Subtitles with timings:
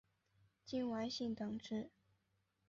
[0.65, 1.91] 金丸信等职。